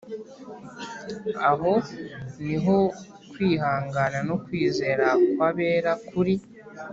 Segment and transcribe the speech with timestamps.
[1.49, 1.71] Aho
[2.45, 2.79] niho
[3.31, 6.33] kwihangana no kwizera kw abera kuri